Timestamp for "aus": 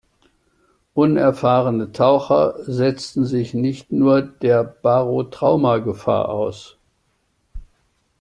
6.27-6.79